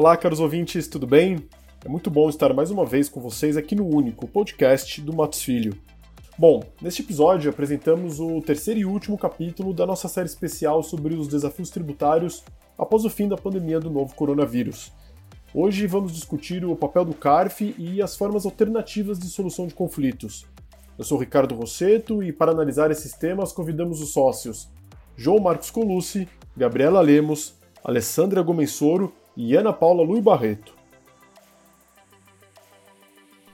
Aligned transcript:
Olá, 0.00 0.16
caros 0.16 0.40
ouvintes, 0.40 0.88
tudo 0.88 1.06
bem? 1.06 1.46
É 1.84 1.88
muito 1.90 2.10
bom 2.10 2.30
estar 2.30 2.54
mais 2.54 2.70
uma 2.70 2.86
vez 2.86 3.06
com 3.06 3.20
vocês 3.20 3.54
aqui 3.54 3.74
no 3.74 3.86
Único, 3.86 4.26
podcast 4.26 4.98
do 5.02 5.12
Matos 5.12 5.42
Filho. 5.42 5.74
Bom, 6.38 6.62
neste 6.80 7.02
episódio 7.02 7.50
apresentamos 7.50 8.18
o 8.18 8.40
terceiro 8.40 8.80
e 8.80 8.84
último 8.86 9.18
capítulo 9.18 9.74
da 9.74 9.84
nossa 9.84 10.08
série 10.08 10.26
especial 10.26 10.82
sobre 10.82 11.14
os 11.14 11.28
desafios 11.28 11.68
tributários 11.68 12.42
após 12.78 13.04
o 13.04 13.10
fim 13.10 13.28
da 13.28 13.36
pandemia 13.36 13.78
do 13.78 13.90
novo 13.90 14.14
coronavírus. 14.14 14.90
Hoje 15.52 15.86
vamos 15.86 16.12
discutir 16.12 16.64
o 16.64 16.74
papel 16.74 17.04
do 17.04 17.12
CARF 17.12 17.74
e 17.76 18.00
as 18.00 18.16
formas 18.16 18.46
alternativas 18.46 19.18
de 19.18 19.26
solução 19.26 19.66
de 19.66 19.74
conflitos. 19.74 20.46
Eu 20.96 21.04
sou 21.04 21.18
Ricardo 21.18 21.54
Rosseto 21.54 22.22
e 22.22 22.32
para 22.32 22.52
analisar 22.52 22.90
esses 22.90 23.12
temas 23.12 23.52
convidamos 23.52 24.00
os 24.00 24.14
sócios 24.14 24.66
João 25.14 25.40
Marcos 25.40 25.70
Colucci, 25.70 26.26
Gabriela 26.56 27.02
Lemos, 27.02 27.54
Alessandra 27.84 28.40
Gomensoro 28.40 29.12
e 29.42 29.56
Ana 29.56 29.72
Paula 29.72 30.04
Lui 30.04 30.20
Barreto. 30.20 30.74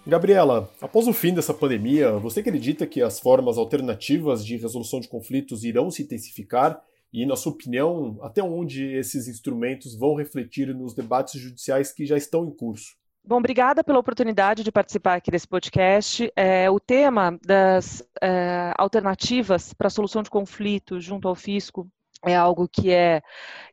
Gabriela, 0.05 0.69
após 0.81 1.07
o 1.07 1.13
fim 1.13 1.33
dessa 1.33 1.55
pandemia, 1.55 2.11
você 2.19 2.41
acredita 2.41 2.89
que 2.89 3.01
as 3.01 3.21
formas 3.21 3.57
alternativas 3.57 4.45
de 4.45 4.57
resolução 4.57 4.99
de 4.99 5.07
conflitos 5.07 5.63
irão 5.63 5.89
se 5.89 6.03
intensificar? 6.03 6.83
E, 7.13 7.25
na 7.25 7.37
sua 7.37 7.53
opinião, 7.53 8.19
até 8.21 8.43
onde 8.43 8.85
esses 8.97 9.29
instrumentos 9.29 9.97
vão 9.97 10.17
refletir 10.17 10.75
nos 10.75 10.93
debates 10.93 11.41
judiciais 11.41 11.93
que 11.93 12.05
já 12.05 12.17
estão 12.17 12.45
em 12.45 12.51
curso? 12.51 12.97
Bom, 13.25 13.37
obrigada 13.37 13.85
pela 13.85 14.01
oportunidade 14.01 14.65
de 14.65 14.73
participar 14.73 15.15
aqui 15.15 15.31
desse 15.31 15.47
podcast. 15.47 16.29
É, 16.35 16.69
o 16.69 16.81
tema 16.81 17.39
das 17.47 18.03
é, 18.21 18.73
alternativas 18.77 19.73
para 19.73 19.87
a 19.87 19.91
solução 19.91 20.23
de 20.23 20.31
conflitos 20.31 21.05
junto 21.05 21.29
ao 21.29 21.37
fisco 21.37 21.89
é 22.25 22.35
algo 22.35 22.69
que 22.69 22.93
é 22.93 23.23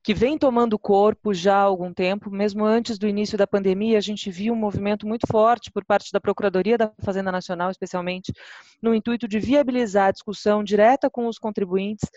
que 0.04 0.14
vem 0.14 0.38
tomando 0.38 0.78
corpo 0.78 1.34
já 1.34 1.56
há 1.56 1.62
algum 1.62 1.94
tempo, 1.94 2.30
mesmo 2.30 2.66
antes 2.66 2.98
do 2.98 3.08
início 3.08 3.38
da 3.38 3.48
pandemia, 3.48 3.98
a 3.98 4.02
gente 4.02 4.30
viu 4.30 4.54
um 4.54 4.58
movimento 4.58 5.08
muito 5.08 5.26
forte 5.32 5.72
por 5.72 5.86
parte 5.86 6.12
da 6.12 6.20
Procuradoria 6.20 6.78
da 6.78 6.92
Fazenda 7.02 7.32
Nacional, 7.32 7.72
especialmente 7.72 8.34
no 8.82 8.94
intuito 8.94 9.28
de 9.28 9.40
viabilizar 9.40 10.08
a 10.08 10.12
discussão 10.12 10.64
direta 10.64 11.10
com 11.10 11.28
os 11.28 11.38
contribuintes 11.38 12.10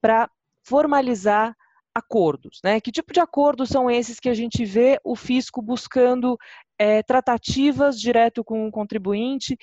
para 0.00 0.30
formalizar 0.64 1.54
acordos, 1.94 2.60
né? 2.62 2.78
Que 2.78 2.92
tipo 2.92 3.12
de 3.12 3.20
acordos 3.20 3.70
são 3.70 3.90
esses 3.90 4.20
que 4.20 4.28
a 4.28 4.34
gente 4.34 4.64
vê 4.66 5.00
o 5.02 5.16
fisco 5.16 5.62
buscando 5.62 6.36
é, 6.78 7.02
tratativas 7.02 7.98
direto 7.98 8.44
com 8.44 8.66
o 8.66 8.70
contribuinte 8.70 9.56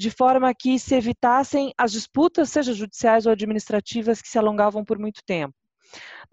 de 0.00 0.10
forma 0.10 0.54
que 0.54 0.78
se 0.78 0.94
evitassem 0.94 1.74
as 1.76 1.92
disputas, 1.92 2.48
seja 2.48 2.72
judiciais 2.72 3.26
ou 3.26 3.32
administrativas, 3.32 4.22
que 4.22 4.30
se 4.30 4.38
alongavam 4.38 4.82
por 4.82 4.98
muito 4.98 5.20
tempo. 5.26 5.54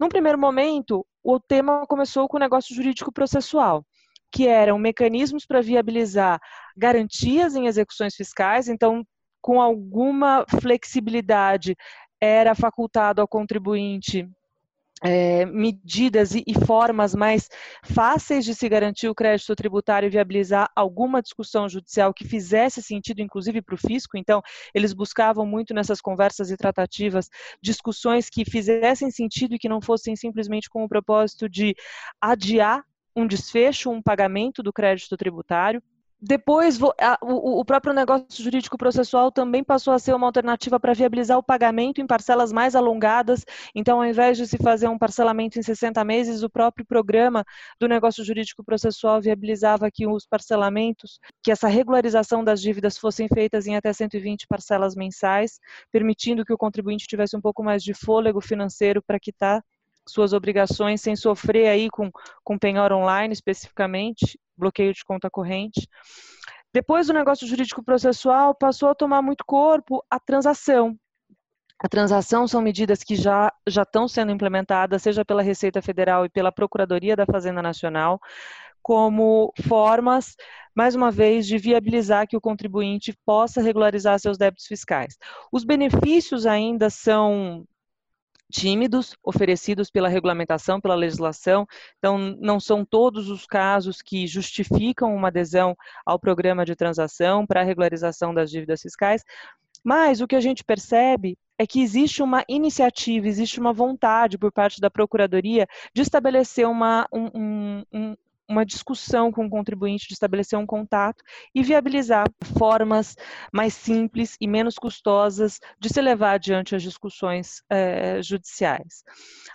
Num 0.00 0.08
primeiro 0.08 0.38
momento, 0.38 1.06
o 1.22 1.38
tema 1.38 1.86
começou 1.86 2.26
com 2.26 2.38
o 2.38 2.40
negócio 2.40 2.74
jurídico 2.74 3.12
processual, 3.12 3.84
que 4.32 4.48
eram 4.48 4.78
mecanismos 4.78 5.44
para 5.44 5.60
viabilizar 5.60 6.40
garantias 6.74 7.54
em 7.56 7.66
execuções 7.66 8.14
fiscais, 8.14 8.68
então, 8.68 9.04
com 9.42 9.60
alguma 9.60 10.46
flexibilidade, 10.62 11.76
era 12.18 12.54
facultado 12.54 13.20
ao 13.20 13.28
contribuinte 13.28 14.26
é, 15.02 15.44
medidas 15.46 16.34
e, 16.34 16.42
e, 16.46 16.54
formas 16.66 17.14
mais 17.14 17.48
fáceis 17.84 18.44
de 18.44 18.54
se 18.54 18.68
garantir 18.68 19.08
o 19.08 19.14
crédito 19.14 19.54
tributário 19.54 20.06
e 20.06 20.10
viabilizar 20.10 20.70
alguma 20.74 21.22
discussão 21.22 21.68
judicial 21.68 22.12
que 22.12 22.26
fizesse 22.26 22.82
sentido, 22.82 23.20
inclusive 23.20 23.62
para 23.62 23.74
o 23.74 23.78
fisco. 23.78 24.16
Então, 24.16 24.42
eles 24.74 24.92
buscavam 24.92 25.46
muito 25.46 25.72
nessas 25.72 26.00
conversas 26.00 26.50
e 26.50 26.56
tratativas 26.56 27.28
discussões 27.62 28.28
que 28.28 28.44
fizessem 28.44 29.10
sentido 29.10 29.54
e 29.54 29.58
que 29.58 29.68
não 29.68 29.80
fossem 29.80 30.16
simplesmente 30.16 30.68
com 30.68 30.84
o 30.84 30.88
propósito 30.88 31.48
de 31.48 31.74
adiar 32.20 32.84
um 33.14 33.26
desfecho, 33.26 33.90
um 33.90 34.02
pagamento 34.02 34.62
do 34.62 34.72
crédito 34.72 35.16
tributário. 35.16 35.82
Depois, 36.20 36.80
o 37.22 37.64
próprio 37.64 37.94
negócio 37.94 38.42
jurídico 38.42 38.76
processual 38.76 39.30
também 39.30 39.62
passou 39.62 39.92
a 39.92 40.00
ser 40.00 40.14
uma 40.14 40.26
alternativa 40.26 40.80
para 40.80 40.92
viabilizar 40.92 41.38
o 41.38 41.42
pagamento 41.42 42.00
em 42.00 42.06
parcelas 42.08 42.52
mais 42.52 42.74
alongadas. 42.74 43.44
Então, 43.72 43.98
ao 43.98 44.04
invés 44.04 44.36
de 44.36 44.44
se 44.44 44.58
fazer 44.58 44.88
um 44.88 44.98
parcelamento 44.98 45.60
em 45.60 45.62
60 45.62 46.02
meses, 46.04 46.42
o 46.42 46.50
próprio 46.50 46.84
programa 46.84 47.44
do 47.80 47.86
negócio 47.86 48.24
jurídico 48.24 48.64
processual 48.64 49.20
viabilizava 49.20 49.88
que 49.92 50.08
os 50.08 50.26
parcelamentos, 50.26 51.20
que 51.40 51.52
essa 51.52 51.68
regularização 51.68 52.42
das 52.42 52.60
dívidas 52.60 52.98
fossem 52.98 53.28
feitas 53.28 53.68
em 53.68 53.76
até 53.76 53.92
120 53.92 54.44
parcelas 54.48 54.96
mensais, 54.96 55.60
permitindo 55.92 56.44
que 56.44 56.52
o 56.52 56.58
contribuinte 56.58 57.06
tivesse 57.06 57.36
um 57.36 57.40
pouco 57.40 57.62
mais 57.62 57.80
de 57.80 57.94
fôlego 57.94 58.40
financeiro 58.40 59.00
para 59.06 59.20
quitar 59.20 59.62
suas 60.08 60.32
obrigações 60.32 61.00
sem 61.00 61.14
sofrer 61.14 61.68
aí 61.68 61.88
com, 61.90 62.10
com 62.42 62.58
penhora 62.58 62.96
online 62.96 63.32
especificamente, 63.32 64.38
bloqueio 64.56 64.92
de 64.92 65.04
conta 65.04 65.30
corrente. 65.30 65.88
Depois 66.72 67.06
do 67.06 67.12
negócio 67.12 67.46
jurídico 67.46 67.82
processual, 67.82 68.54
passou 68.54 68.90
a 68.90 68.94
tomar 68.94 69.22
muito 69.22 69.44
corpo 69.46 70.04
a 70.10 70.20
transação. 70.20 70.98
A 71.80 71.88
transação 71.88 72.46
são 72.48 72.60
medidas 72.60 73.04
que 73.04 73.14
já, 73.14 73.52
já 73.66 73.82
estão 73.82 74.08
sendo 74.08 74.32
implementadas, 74.32 75.00
seja 75.00 75.24
pela 75.24 75.42
Receita 75.42 75.80
Federal 75.80 76.24
e 76.24 76.28
pela 76.28 76.50
Procuradoria 76.50 77.14
da 77.14 77.24
Fazenda 77.24 77.62
Nacional, 77.62 78.20
como 78.82 79.52
formas, 79.62 80.34
mais 80.74 80.96
uma 80.96 81.10
vez, 81.10 81.46
de 81.46 81.56
viabilizar 81.56 82.26
que 82.26 82.36
o 82.36 82.40
contribuinte 82.40 83.16
possa 83.24 83.62
regularizar 83.62 84.18
seus 84.18 84.36
débitos 84.36 84.66
fiscais. 84.66 85.16
Os 85.52 85.64
benefícios 85.64 86.46
ainda 86.46 86.90
são 86.90 87.64
tímidos 88.50 89.14
oferecidos 89.22 89.90
pela 89.90 90.08
regulamentação, 90.08 90.80
pela 90.80 90.94
legislação. 90.94 91.66
Então, 91.98 92.18
não 92.40 92.58
são 92.58 92.84
todos 92.84 93.28
os 93.28 93.46
casos 93.46 94.00
que 94.02 94.26
justificam 94.26 95.14
uma 95.14 95.28
adesão 95.28 95.76
ao 96.04 96.18
programa 96.18 96.64
de 96.64 96.74
transação 96.74 97.46
para 97.46 97.60
a 97.60 97.64
regularização 97.64 98.32
das 98.32 98.50
dívidas 98.50 98.80
fiscais. 98.80 99.24
Mas 99.84 100.20
o 100.20 100.26
que 100.26 100.36
a 100.36 100.40
gente 100.40 100.64
percebe 100.64 101.38
é 101.58 101.66
que 101.66 101.80
existe 101.80 102.22
uma 102.22 102.44
iniciativa, 102.48 103.26
existe 103.26 103.58
uma 103.58 103.72
vontade 103.72 104.38
por 104.38 104.52
parte 104.52 104.80
da 104.80 104.90
Procuradoria 104.90 105.66
de 105.94 106.02
estabelecer 106.02 106.66
uma, 106.66 107.06
um, 107.12 107.82
um, 107.92 108.16
uma 108.48 108.64
discussão 108.64 109.30
com 109.30 109.46
o 109.46 109.50
contribuinte, 109.50 110.08
de 110.08 110.14
estabelecer 110.14 110.58
um 110.58 110.66
contato 110.66 111.22
e 111.54 111.62
viabilizar 111.62 112.26
formas 112.58 113.14
mais 113.52 113.74
simples 113.74 114.36
e 114.40 114.48
menos 114.48 114.76
custosas 114.76 115.58
de 115.78 115.88
se 115.88 116.00
levar 116.00 116.32
adiante 116.32 116.74
as 116.74 116.82
discussões 116.82 117.62
é, 117.68 118.22
judiciais. 118.22 119.02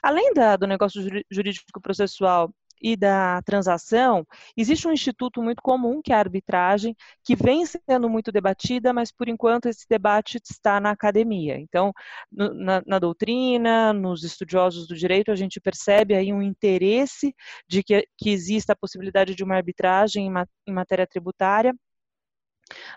Além 0.02 0.34
da, 0.34 0.56
do 0.56 0.68
negócio 0.68 1.02
jurídico 1.32 1.82
processual 1.82 2.54
e 2.84 2.98
da 2.98 3.42
transação, 3.44 4.28
existe 4.58 4.86
um 4.88 4.92
instituto 4.92 5.42
muito 5.42 5.62
comum, 5.62 6.02
que 6.04 6.12
é 6.12 6.16
a 6.16 6.20
arbitragem, 6.20 6.94
que 7.24 7.34
vem 7.36 7.66
sendo 7.66 8.10
muito 8.10 8.30
debatida, 8.32 8.92
mas 8.92 9.10
por 9.10 9.30
enquanto 9.30 9.68
esse 9.68 9.86
debate 9.90 10.38
está 10.44 10.82
na 10.82 10.92
academia. 10.92 11.58
Então, 11.58 11.94
no, 12.30 12.54
na, 12.54 12.84
na, 12.86 13.00
doutrina, 13.00 13.94
nos 13.94 14.24
estudiosos 14.24 14.86
do 14.88 14.96
direito, 14.96 15.32
a 15.32 15.36
gente 15.36 15.62
percebe 15.62 16.14
aí 16.14 16.34
um 16.34 16.42
interesse 16.42 17.34
de 17.68 17.82
que, 17.82 18.06
que 18.18 18.30
exista 18.30 18.74
a 18.74 18.76
possibilidade 18.76 19.34
de 19.34 19.44
uma 19.44 19.56
arbitragem 19.56 20.28
em, 20.28 20.34
em 20.68 20.74
matéria 20.74 21.08
tributária, 21.08 21.74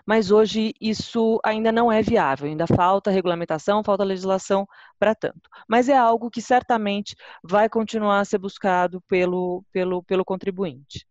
mas 0.05 0.31
hoje 0.31 0.73
isso 0.79 1.39
ainda 1.43 1.71
não 1.71 1.91
é 1.91 2.01
viável, 2.01 2.47
ainda 2.47 2.67
falta 2.67 3.11
regulamentação, 3.11 3.83
falta 3.83 4.03
legislação 4.03 4.67
para 4.99 5.13
tanto. 5.15 5.49
Mas 5.67 5.89
é 5.89 5.97
algo 5.97 6.29
que 6.29 6.41
certamente 6.41 7.15
vai 7.43 7.69
continuar 7.69 8.19
a 8.19 8.25
ser 8.25 8.37
buscado 8.37 9.01
pelo, 9.01 9.63
pelo, 9.71 10.03
pelo 10.03 10.25
contribuinte. 10.25 11.05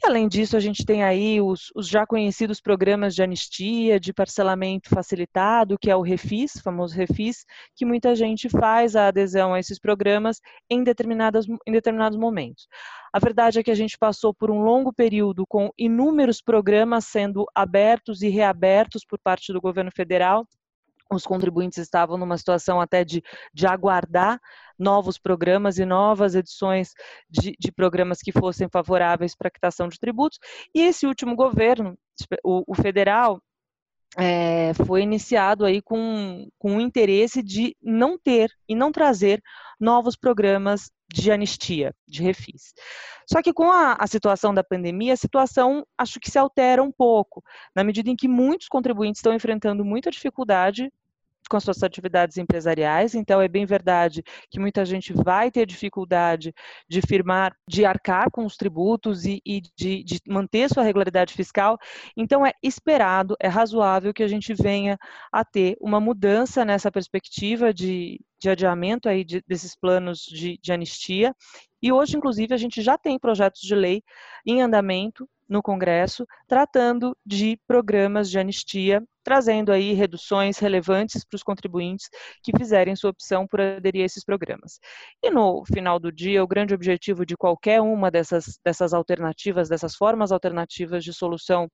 E, 0.00 0.06
além 0.06 0.28
disso, 0.28 0.56
a 0.56 0.60
gente 0.60 0.86
tem 0.86 1.02
aí 1.02 1.40
os, 1.40 1.72
os, 1.74 1.88
já 1.88 2.06
conhecidos 2.06 2.60
programas 2.60 3.16
de 3.16 3.22
anistia, 3.22 3.98
de 3.98 4.12
parcelamento 4.12 4.88
facilitado, 4.88 5.76
que 5.76 5.90
é 5.90 5.96
o 5.96 6.02
Refis, 6.02 6.52
famoso 6.62 6.94
Refis, 6.94 7.44
que 7.74 7.84
muita 7.84 8.14
gente 8.14 8.48
faz 8.48 8.94
a 8.94 9.08
adesão 9.08 9.52
a 9.52 9.58
esses 9.58 9.78
programas 9.78 10.40
em, 10.70 10.84
determinadas, 10.84 11.46
em 11.66 11.72
determinados 11.72 12.16
momentos. 12.16 12.68
A 13.12 13.18
verdade 13.18 13.58
é 13.58 13.62
que 13.62 13.72
a 13.72 13.74
gente 13.74 13.98
passou 13.98 14.32
por 14.32 14.52
um 14.52 14.62
longo 14.62 14.92
período 14.92 15.44
com 15.48 15.70
inúmeros 15.76 16.40
programas 16.40 17.06
sendo 17.06 17.44
abertos 17.52 18.22
e 18.22 18.28
reabertos 18.28 19.04
por 19.04 19.18
parte 19.18 19.52
do 19.52 19.60
governo 19.60 19.90
federal, 19.90 20.46
os 21.10 21.24
contribuintes 21.24 21.78
estavam 21.78 22.16
numa 22.16 22.36
situação 22.36 22.80
até 22.80 23.04
de, 23.04 23.22
de 23.52 23.66
aguardar 23.66 24.40
novos 24.78 25.18
programas 25.18 25.78
e 25.78 25.84
novas 25.84 26.34
edições 26.34 26.92
de, 27.28 27.54
de 27.58 27.72
programas 27.72 28.20
que 28.20 28.32
fossem 28.32 28.68
favoráveis 28.68 29.34
para 29.34 29.48
a 29.48 29.50
quitação 29.50 29.88
de 29.88 29.98
tributos. 29.98 30.38
E 30.74 30.82
esse 30.82 31.06
último 31.06 31.34
governo, 31.34 31.98
o, 32.44 32.62
o 32.66 32.74
federal, 32.74 33.40
é, 34.16 34.72
foi 34.86 35.02
iniciado 35.02 35.64
aí 35.64 35.82
com, 35.82 36.48
com 36.58 36.76
o 36.76 36.80
interesse 36.80 37.42
de 37.42 37.76
não 37.82 38.18
ter 38.18 38.50
e 38.68 38.74
não 38.74 38.90
trazer 38.90 39.42
novos 39.78 40.16
programas 40.16 40.90
de 41.12 41.30
anistia, 41.30 41.94
de 42.06 42.22
refis. 42.22 42.72
Só 43.30 43.42
que 43.42 43.52
com 43.52 43.70
a, 43.70 43.94
a, 43.94 44.06
situação 44.06 44.52
da 44.54 44.64
pandemia, 44.64 45.12
a 45.12 45.16
situação 45.16 45.86
acho 45.96 46.18
que 46.20 46.30
se 46.30 46.38
altera 46.38 46.82
um 46.82 46.90
pouco, 46.90 47.42
na 47.74 47.84
medida 47.84 48.10
em 48.10 48.16
que 48.16 48.28
muitos 48.28 48.68
contribuintes 48.68 49.18
estão 49.18 49.34
enfrentando 49.34 49.84
muita 49.84 50.10
dificuldade 50.10 50.90
com 51.48 51.56
as 51.56 51.64
suas 51.64 51.82
atividades 51.82 52.36
empresariais. 52.36 53.14
Então, 53.14 53.40
é 53.40 53.48
bem 53.48 53.66
verdade 53.66 54.22
que 54.50 54.60
muita 54.60 54.84
gente 54.84 55.12
vai 55.12 55.50
ter 55.50 55.66
dificuldade 55.66 56.52
de 56.88 57.00
firmar, 57.00 57.54
de 57.68 57.84
arcar 57.84 58.30
com 58.30 58.44
os 58.44 58.56
tributos 58.56 59.24
e, 59.24 59.40
e 59.44 59.60
de, 59.76 60.04
de 60.04 60.20
manter 60.28 60.68
sua 60.68 60.82
regularidade 60.82 61.34
fiscal. 61.34 61.78
Então, 62.16 62.44
é 62.44 62.52
esperado, 62.62 63.36
é 63.40 63.48
razoável 63.48 64.12
que 64.12 64.22
a 64.22 64.28
gente 64.28 64.54
venha 64.54 64.98
a 65.32 65.44
ter 65.44 65.76
uma 65.80 66.00
mudança 66.00 66.64
nessa 66.64 66.92
perspectiva 66.92 67.72
de, 67.72 68.20
de 68.40 68.50
adiamento 68.50 69.08
aí 69.08 69.24
de, 69.24 69.42
desses 69.46 69.74
planos 69.74 70.20
de, 70.20 70.58
de 70.62 70.72
anistia. 70.72 71.34
E 71.82 71.92
hoje, 71.92 72.16
inclusive, 72.16 72.54
a 72.54 72.58
gente 72.58 72.82
já 72.82 72.98
tem 72.98 73.18
projetos 73.18 73.60
de 73.60 73.74
lei 73.74 74.02
em 74.46 74.62
andamento 74.62 75.28
no 75.48 75.62
Congresso, 75.62 76.26
tratando 76.46 77.16
de 77.24 77.58
programas 77.66 78.30
de 78.30 78.38
anistia, 78.38 79.02
trazendo 79.28 79.70
aí 79.70 79.92
reduções 79.92 80.58
relevantes 80.58 81.22
para 81.22 81.36
os 81.36 81.42
contribuintes 81.42 82.08
que 82.42 82.50
fizerem 82.56 82.96
sua 82.96 83.10
opção 83.10 83.46
por 83.46 83.60
aderir 83.60 84.00
a 84.00 84.06
esses 84.06 84.24
programas. 84.24 84.80
E 85.22 85.30
no 85.30 85.62
final 85.66 86.00
do 86.00 86.10
dia, 86.10 86.42
o 86.42 86.46
grande 86.46 86.72
objetivo 86.72 87.26
de 87.26 87.36
qualquer 87.36 87.82
uma 87.82 88.10
dessas, 88.10 88.58
dessas 88.64 88.94
alternativas, 88.94 89.68
dessas 89.68 89.94
formas 89.94 90.32
alternativas 90.32 91.04
de 91.04 91.12
solução 91.12 91.68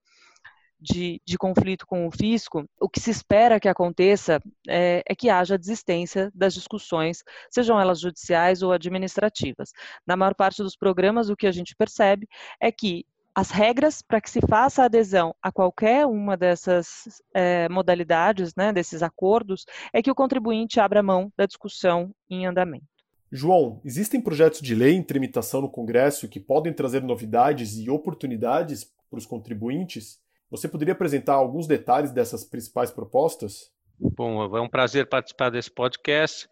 de, 0.81 1.21
de, 1.25 1.39
conflito 1.39 1.87
com 1.87 2.09
o 2.09 2.11
fisco, 2.11 2.65
o 2.81 2.89
que 2.89 2.99
se 2.99 3.13
espera 3.13 3.61
que 3.61 3.69
aconteça 3.69 4.41
é, 4.69 5.05
é, 5.09 5.15
que 5.15 5.31
haja 5.31 5.57
desistência 5.57 6.33
das 6.35 6.55
discussões, 6.55 7.23
sejam 7.53 7.81
elas 7.81 8.01
judiciais 8.01 8.63
ou 8.63 8.73
administrativas. 8.73 9.71
Na 10.05 10.17
maior 10.17 10.35
parte 10.35 10.61
dos 10.61 10.77
programas, 10.77 11.31
o 11.31 11.37
que 11.37 11.47
a 11.47 11.53
gente 11.53 11.77
percebe 11.77 12.27
é 12.61 12.73
que 12.73 13.07
as 13.35 13.51
regras 13.51 14.01
para 14.01 14.21
que 14.21 14.31
se 14.31 14.41
faça 14.49 14.85
adesão 14.85 15.35
a 15.43 15.51
qualquer 15.51 16.07
uma 16.07 16.37
dessas 16.37 17.21
é, 17.35 17.69
modalidades, 17.69 18.55
né, 18.55 18.73
desses 18.73 19.03
acordos, 19.03 19.67
é 19.93 20.01
que 20.01 20.11
o 20.11 20.15
contribuinte 20.15 20.79
abra 20.79 21.03
mão 21.03 21.33
da 21.37 21.45
discussão 21.45 22.15
em 22.31 22.47
andamento. 22.47 22.87
João, 23.33 23.81
existem 23.85 24.21
projetos 24.21 24.61
de 24.61 24.75
lei 24.77 24.95
em 24.95 25.03
tramitação 25.03 25.61
no 25.61 25.69
Congresso 25.69 26.29
que 26.29 26.39
podem 26.39 26.73
trazer 26.73 27.03
novidades 27.03 27.77
e 27.77 27.91
oportunidades 27.91 28.85
para 29.11 29.19
os 29.19 29.27
contribuintes? 29.27 30.21
Você 30.51 30.69
poderia 30.69 30.93
apresentar 30.93 31.35
alguns 31.35 31.67
detalhes 31.67 32.13
dessas 32.13 32.45
principais 32.45 32.93
propostas? 32.93 33.73
Bom, 33.99 34.57
é 34.57 34.61
um 34.61 34.69
prazer 34.69 35.09
participar 35.09 35.51
desse 35.51 35.71
podcast. 35.71 36.49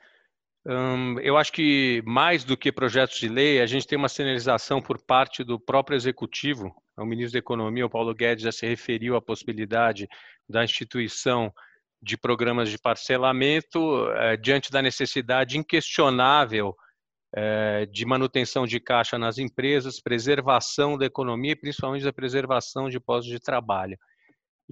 Hum, 0.64 1.18
eu 1.20 1.36
acho 1.36 1.52
que 1.52 2.02
mais 2.06 2.44
do 2.44 2.56
que 2.56 2.70
projetos 2.70 3.18
de 3.18 3.28
lei, 3.28 3.60
a 3.60 3.66
gente 3.66 3.86
tem 3.86 3.98
uma 3.98 4.08
sinalização 4.08 4.80
por 4.80 5.00
parte 5.02 5.42
do 5.42 5.58
próprio 5.58 5.96
executivo. 5.96 6.72
O 6.96 7.04
ministro 7.04 7.32
da 7.32 7.38
Economia, 7.40 7.84
o 7.84 7.90
Paulo 7.90 8.14
Guedes, 8.14 8.44
já 8.44 8.52
se 8.52 8.66
referiu 8.66 9.16
à 9.16 9.20
possibilidade 9.20 10.08
da 10.48 10.62
instituição 10.62 11.52
de 12.00 12.16
programas 12.16 12.68
de 12.70 12.78
parcelamento 12.78 14.08
eh, 14.12 14.36
diante 14.36 14.70
da 14.70 14.82
necessidade 14.82 15.58
inquestionável 15.58 16.76
eh, 17.34 17.86
de 17.86 18.04
manutenção 18.04 18.66
de 18.66 18.78
caixa 18.78 19.18
nas 19.18 19.38
empresas, 19.38 20.00
preservação 20.00 20.96
da 20.96 21.06
economia 21.06 21.52
e 21.52 21.56
principalmente 21.56 22.04
da 22.04 22.12
preservação 22.12 22.88
de 22.88 23.00
postos 23.00 23.32
de 23.32 23.40
trabalho. 23.40 23.98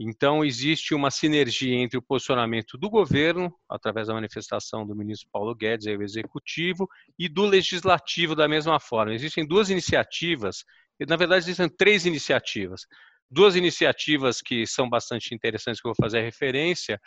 Então, 0.02 0.42
existe 0.42 0.94
uma 0.94 1.10
sinergia 1.10 1.74
entre 1.74 1.98
o 1.98 2.02
posicionamento 2.02 2.78
do 2.78 2.88
governo, 2.88 3.54
através 3.68 4.08
da 4.08 4.14
manifestação 4.14 4.86
do 4.86 4.96
ministro 4.96 5.28
Paulo 5.30 5.54
Guedes, 5.54 5.86
aí 5.86 5.94
o 5.94 6.02
executivo, 6.02 6.88
e 7.18 7.28
do 7.28 7.44
legislativo 7.44 8.34
da 8.34 8.48
mesma 8.48 8.80
forma. 8.80 9.12
Existem 9.12 9.46
duas 9.46 9.68
iniciativas, 9.68 10.64
na 11.06 11.16
verdade, 11.16 11.44
existem 11.44 11.68
três 11.68 12.06
iniciativas. 12.06 12.86
Duas 13.30 13.56
iniciativas 13.56 14.40
que 14.40 14.66
são 14.66 14.88
bastante 14.88 15.34
interessantes, 15.34 15.82
que 15.82 15.86
eu 15.86 15.92
vou 15.94 16.02
fazer 16.04 16.22
referência, 16.22 16.98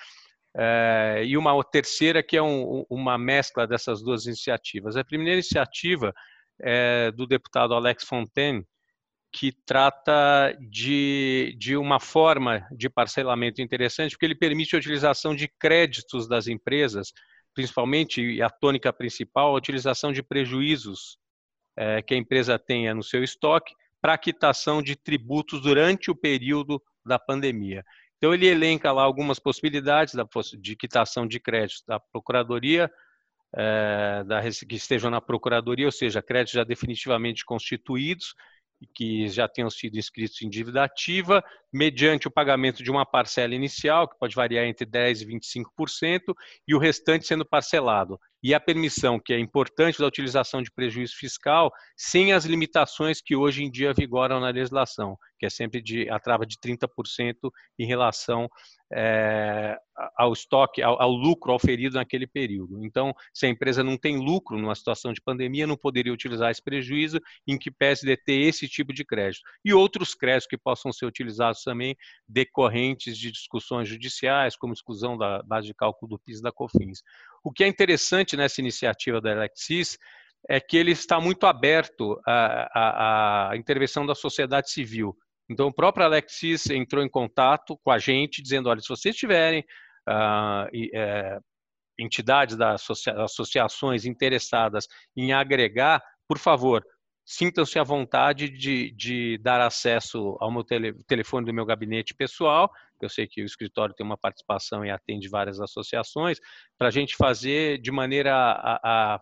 é, 0.56 1.24
e 1.26 1.36
uma 1.36 1.64
terceira 1.64 2.22
que 2.22 2.38
é 2.38 2.44
um, 2.44 2.86
uma 2.92 3.18
mescla 3.18 3.66
dessas 3.66 4.04
duas 4.04 4.28
iniciativas. 4.28 4.96
A 4.96 5.04
primeira 5.04 5.34
iniciativa 5.34 6.14
é 6.62 7.12
do 7.12 7.26
deputado 7.26 7.74
Alex 7.74 8.04
Fontaine, 8.04 8.64
que 9.34 9.52
trata 9.52 10.56
de, 10.70 11.56
de 11.58 11.76
uma 11.76 12.00
forma 12.00 12.68
de 12.72 12.88
parcelamento 12.88 13.64
interessante, 13.64 14.12
porque 14.12 14.28
ele 14.28 14.36
permite 14.36 14.76
a 14.76 14.80
utilização 14.80 15.36
de 15.36 15.48
créditos 15.48 16.28
das 16.28 16.48
empresas, 16.48 17.12
principalmente, 17.52 18.22
e 18.22 18.44
a 18.44 18.50
tônica 18.50 18.94
principal, 18.94 19.50
a 19.50 19.58
utilização 19.58 20.12
de 20.12 20.22
prejuízos 20.22 21.18
é, 21.76 22.00
que 22.04 22.14
a 22.14 22.18
empresa 22.18 22.60
tenha 22.60 22.94
no 22.94 23.02
seu 23.02 23.24
estoque 23.24 23.74
para 24.00 24.18
quitação 24.20 24.84
de 24.84 24.96
tributos 24.96 25.62
durante 25.62 26.12
o 26.12 26.16
período 26.16 26.80
da 27.04 27.18
pandemia. 27.18 27.84
Então, 28.18 28.36
ele 28.36 28.46
elenca 28.46 28.92
lá 28.92 29.02
algumas 29.02 29.40
possibilidades 29.40 30.14
de 30.60 30.76
quitação 30.76 31.26
de 31.26 31.40
créditos 31.40 31.84
da 31.88 32.00
Procuradoria, 32.00 32.90
é, 33.56 34.24
da, 34.26 34.42
que 34.42 34.76
estejam 34.76 35.10
na 35.10 35.20
Procuradoria, 35.20 35.88
ou 35.88 35.92
seja, 35.92 36.22
créditos 36.22 36.54
já 36.54 36.64
definitivamente 36.64 37.44
constituídos, 37.44 38.36
que 38.94 39.28
já 39.28 39.48
tenham 39.48 39.70
sido 39.70 39.98
inscritos 39.98 40.42
em 40.42 40.50
dívida 40.50 40.84
ativa, 40.84 41.44
mediante 41.72 42.28
o 42.28 42.32
pagamento 42.32 42.84
de 42.84 42.92
uma 42.92 43.06
parcela 43.06 43.56
inicial, 43.56 44.08
que 44.08 44.18
pode 44.18 44.36
variar 44.36 44.66
entre 44.66 44.86
10% 44.86 45.22
e 45.22 45.26
25%, 45.26 46.36
e 46.68 46.76
o 46.76 46.80
restante 46.80 47.28
sendo 47.28 47.46
parcelado. 47.46 48.20
E 48.44 48.54
a 48.54 48.60
permissão, 48.60 49.20
que 49.20 49.34
é 49.34 49.40
importante, 49.40 50.00
da 50.00 50.06
utilização 50.06 50.62
de 50.62 50.70
prejuízo 50.70 51.16
fiscal, 51.16 51.72
sem 51.96 52.34
as 52.34 52.44
limitações 52.44 53.22
que 53.22 53.36
hoje 53.36 53.64
em 53.64 53.72
dia 53.72 53.94
vigoram 53.94 54.42
na 54.42 54.50
legislação, 54.50 55.18
que 55.40 55.46
é 55.46 55.50
sempre 55.50 55.82
de, 55.82 56.10
a 56.10 56.20
trava 56.20 56.46
de 56.46 56.58
30% 56.58 57.36
em 57.80 57.86
relação 57.86 58.50
é, 58.94 59.78
ao 60.16 60.34
estoque, 60.34 60.82
ao, 60.82 61.02
ao, 61.02 61.12
lucro 61.12 61.52
auferido 61.52 61.96
naquele 61.96 62.28
período. 62.28 62.84
Então, 62.86 63.14
se 63.34 63.46
a 63.46 63.50
empresa 63.50 63.84
não 63.84 63.98
tem 63.98 64.18
lucro 64.18 64.58
numa 64.58 64.76
situação 64.76 65.14
de 65.14 65.22
pandemia, 65.22 65.66
não 65.66 65.78
poderia 65.78 66.14
utilizar 66.14 66.52
esse 66.52 66.62
prejuízo, 66.62 67.20
em 67.48 67.58
que 67.58 67.72
pese 67.72 68.06
de 68.06 68.16
ter 68.18 68.42
esse 68.42 68.68
tipo 68.68 68.94
de 68.94 69.04
crédito. 69.04 69.42
E 69.64 69.74
outros 69.74 70.14
créditos 70.14 70.48
que 70.48 70.58
possam 70.58 70.92
ser 70.92 71.06
utilizados 71.06 71.64
também 71.64 71.96
decorrentes 72.28 73.18
de 73.18 73.32
discussões 73.32 73.88
judiciais, 73.88 74.56
como 74.56 74.74
exclusão 74.74 75.18
da 75.18 75.42
base 75.44 75.68
de 75.68 75.74
cálculo 75.74 76.10
do 76.10 76.20
PIS 76.20 76.40
e 76.40 76.44
da 76.44 76.52
COFINS. 76.52 77.02
O 77.44 77.52
que 77.52 77.64
é 77.64 77.68
interessante 77.68 78.38
nessa 78.38 78.62
iniciativa 78.62 79.20
da 79.20 79.32
Alexis 79.32 79.98
é 80.50 80.60
que 80.60 80.78
ele 80.78 80.92
está 80.92 81.20
muito 81.20 81.46
aberto 81.46 82.20
à, 82.26 82.70
à, 82.74 83.52
à 83.52 83.58
intervenção 83.58 84.06
da 84.06 84.16
sociedade 84.16 84.70
civil. 84.72 85.16
Então, 85.50 85.68
o 85.68 85.74
próprio 85.74 86.06
Alexis 86.06 86.70
entrou 86.70 87.04
em 87.04 87.10
contato 87.10 87.78
com 87.84 87.92
a 87.92 88.00
gente, 88.00 88.42
dizendo: 88.42 88.70
olha, 88.70 88.80
se 88.80 88.88
vocês 88.88 89.16
tiverem 89.16 89.64
ah, 90.08 90.68
é, 90.94 91.40
entidades 92.00 92.56
das 92.56 92.82
associa 92.82 93.14
associações 93.24 94.06
interessadas 94.06 94.88
em 95.16 95.34
agregar, 95.34 96.02
por 96.28 96.38
favor, 96.38 96.84
sintam-se 97.26 97.78
à 97.80 97.84
vontade 97.84 98.50
de, 98.50 98.92
de, 98.92 99.38
dar 99.38 99.62
acesso 99.62 100.38
ao 100.40 100.52
meu 100.52 100.64
tele, 100.64 100.94
telefone 101.06 101.46
do 101.46 101.54
meu 101.54 101.66
gabinete 101.66 102.14
pessoal. 102.14 102.72
Eu 103.04 103.10
sei 103.10 103.28
que 103.28 103.42
o 103.42 103.46
escritório 103.46 103.96
tem 103.96 104.06
uma 104.06 104.18
participação 104.18 104.86
e 104.86 104.90
atende 104.90 105.30
várias 105.30 105.60
associações, 105.60 106.40
para 106.78 106.88
a 106.88 106.92
gente 106.92 107.16
fazer 107.16 107.80
de 107.80 107.92
maneira 107.92 108.34
a, 108.34 108.80
a, 108.84 109.16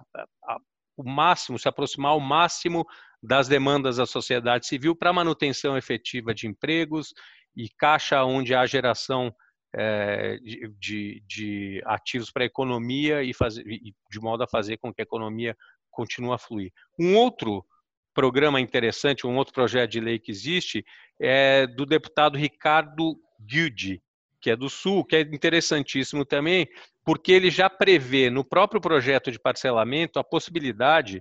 a, 0.45 0.57
o 0.97 1.03
máximo, 1.03 1.59
se 1.59 1.67
aproximar 1.67 2.11
ao 2.11 2.19
máximo 2.19 2.85
das 3.21 3.47
demandas 3.47 3.97
da 3.97 4.05
sociedade 4.05 4.65
civil 4.65 4.95
para 4.95 5.13
manutenção 5.13 5.77
efetiva 5.77 6.33
de 6.33 6.47
empregos 6.47 7.13
e 7.55 7.69
caixa 7.77 8.23
onde 8.23 8.55
há 8.55 8.65
geração 8.65 9.33
é, 9.75 10.37
de, 10.79 11.23
de, 11.25 11.81
ativos 11.85 12.31
para 12.31 12.43
a 12.43 12.45
economia 12.45 13.23
e, 13.23 13.33
fazer, 13.33 13.63
de 13.63 14.19
modo 14.19 14.43
a 14.43 14.47
fazer 14.47 14.77
com 14.77 14.93
que 14.93 15.01
a 15.01 15.03
economia 15.03 15.55
continue 15.89 16.33
a 16.33 16.37
fluir. 16.37 16.71
Um 16.99 17.15
outro 17.15 17.65
programa 18.13 18.59
interessante, 18.59 19.25
um 19.25 19.37
outro 19.37 19.53
projeto 19.53 19.91
de 19.91 19.99
lei 19.99 20.19
que 20.19 20.31
existe 20.31 20.83
é 21.19 21.65
do 21.67 21.85
deputado 21.85 22.37
Ricardo 22.37 23.15
Guidi, 23.45 24.01
que 24.39 24.49
é 24.49 24.55
do 24.55 24.69
Sul, 24.69 25.05
que 25.05 25.15
é 25.15 25.21
interessantíssimo 25.21 26.25
também, 26.25 26.67
porque 27.03 27.31
ele 27.31 27.49
já 27.49 27.69
prevê 27.69 28.29
no 28.29 28.43
próprio 28.43 28.81
projeto 28.81 29.31
de 29.31 29.39
parcelamento 29.39 30.19
a 30.19 30.23
possibilidade 30.23 31.19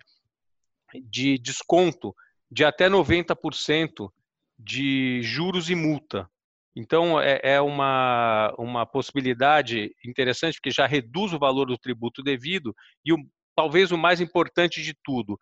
de 1.04 1.38
desconto 1.38 2.14
de 2.50 2.64
até 2.64 2.88
90% 2.88 4.10
de 4.58 5.20
juros 5.22 5.70
e 5.70 5.74
multa. 5.74 6.28
Então, 6.74 7.20
é, 7.20 7.40
é, 7.42 7.60
uma, 7.60 8.54
uma 8.58 8.86
possibilidade 8.86 9.94
interessante, 10.04 10.54
porque 10.54 10.70
já 10.70 10.86
reduz 10.86 11.32
o 11.32 11.38
valor 11.38 11.66
do 11.66 11.78
tributo 11.78 12.22
devido, 12.22 12.74
e 13.04 13.12
o, 13.12 13.16
talvez 13.56 13.90
o 13.90 13.98
mais 13.98 14.20
importante 14.20 14.82
de 14.82 14.94
tudo, 15.02 15.38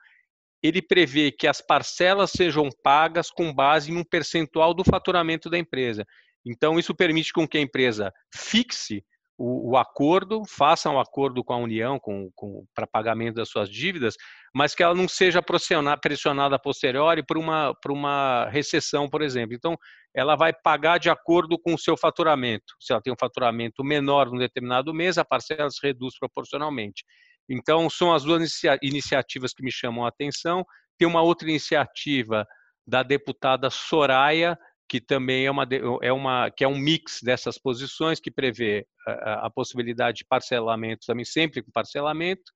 ele 0.62 0.82
prevê 0.82 1.30
que 1.30 1.46
as 1.46 1.60
parcelas 1.60 2.32
sejam 2.32 2.68
pagas 2.82 3.30
com 3.30 3.52
base 3.52 3.92
em 3.92 3.96
um 3.96 4.04
percentual 4.04 4.74
do 4.74 4.84
faturamento 4.84 5.48
da 5.48 5.58
empresa. 5.58 6.04
Então, 6.48 6.78
isso 6.78 6.94
permite 6.94 7.32
com 7.32 7.46
que 7.46 7.58
a 7.58 7.60
empresa 7.60 8.12
fixe 8.34 9.04
o, 9.38 9.70
o 9.70 9.76
acordo, 9.76 10.42
faça 10.48 10.90
um 10.90 10.98
acordo 10.98 11.44
com 11.44 11.52
a 11.52 11.58
União 11.58 11.98
com, 12.00 12.28
com 12.34 12.64
para 12.74 12.88
pagamento 12.88 13.36
das 13.36 13.48
suas 13.48 13.70
dívidas, 13.70 14.16
mas 14.52 14.74
que 14.74 14.82
ela 14.82 14.94
não 14.94 15.06
seja 15.06 15.40
pressionada, 15.40 16.56
a 16.56 16.58
posteriori 16.58 17.24
por 17.24 17.38
uma, 17.38 17.72
por 17.80 17.92
uma 17.92 18.48
recessão, 18.50 19.08
por 19.08 19.22
exemplo. 19.22 19.54
Então, 19.54 19.76
ela 20.12 20.34
vai 20.34 20.52
pagar 20.52 20.98
de 20.98 21.08
acordo 21.08 21.56
com 21.56 21.74
o 21.74 21.78
seu 21.78 21.96
faturamento. 21.96 22.74
Se 22.80 22.92
ela 22.92 23.00
tem 23.00 23.12
um 23.12 23.18
faturamento 23.18 23.84
menor 23.84 24.26
num 24.26 24.38
determinado 24.38 24.92
mês, 24.92 25.18
a 25.18 25.24
parcela 25.24 25.70
se 25.70 25.78
reduz 25.86 26.18
proporcionalmente. 26.18 27.04
Então, 27.48 27.88
são 27.88 28.12
as 28.12 28.24
duas 28.24 28.40
inicia 28.40 28.76
iniciativas 28.82 29.52
que 29.54 29.62
me 29.62 29.70
chamam 29.70 30.04
a 30.04 30.08
atenção. 30.08 30.64
Tem 30.98 31.06
uma 31.06 31.22
outra 31.22 31.48
iniciativa 31.48 32.44
da 32.84 33.02
deputada 33.02 33.70
Soraya, 33.70 34.58
que 34.88 35.00
também 35.00 35.44
é 35.44 35.50
uma, 35.50 35.68
é 36.02 36.12
uma 36.12 36.50
que 36.50 36.64
é 36.64 36.68
um 36.68 36.78
mix 36.78 37.20
dessas 37.22 37.58
posições 37.58 38.18
que 38.18 38.30
prevê 38.30 38.86
a, 39.06 39.46
a 39.46 39.50
possibilidade 39.50 40.18
de 40.18 40.24
parcelamento 40.24 41.06
também 41.06 41.24
sempre 41.24 41.62
com 41.62 41.70
parcelamento. 41.70 42.50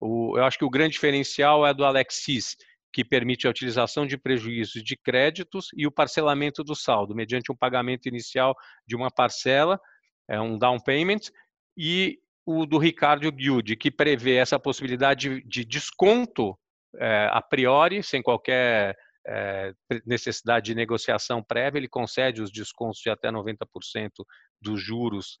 O, 0.00 0.38
eu 0.38 0.44
acho 0.44 0.58
que 0.58 0.64
o 0.64 0.70
grande 0.70 0.94
diferencial 0.94 1.66
é 1.66 1.74
do 1.74 1.84
Alexis, 1.84 2.56
que 2.92 3.04
permite 3.04 3.46
a 3.46 3.50
utilização 3.50 4.06
de 4.06 4.16
prejuízos 4.16 4.82
de 4.82 4.96
créditos 4.96 5.68
e 5.76 5.86
o 5.86 5.92
parcelamento 5.92 6.62
do 6.62 6.76
saldo, 6.76 7.14
mediante 7.14 7.50
um 7.50 7.56
pagamento 7.56 8.06
inicial 8.06 8.54
de 8.86 8.94
uma 8.94 9.10
parcela, 9.10 9.80
é 10.28 10.40
um 10.40 10.58
down 10.58 10.78
payment, 10.78 11.30
e 11.76 12.18
o 12.44 12.66
do 12.66 12.78
Ricardo 12.78 13.30
Guilde, 13.32 13.76
que 13.76 13.90
prevê 13.90 14.36
essa 14.36 14.58
possibilidade 14.58 15.28
de, 15.28 15.48
de 15.48 15.64
desconto 15.64 16.56
é, 16.96 17.28
a 17.32 17.40
priori, 17.40 18.02
sem 18.02 18.22
qualquer 18.22 18.94
é, 19.26 19.72
necessidade 20.04 20.66
de 20.66 20.74
negociação 20.74 21.42
prévia, 21.42 21.78
ele 21.78 21.88
concede 21.88 22.42
os 22.42 22.50
descontos 22.50 23.00
de 23.00 23.10
até 23.10 23.30
90% 23.30 24.10
dos 24.60 24.80
juros 24.80 25.38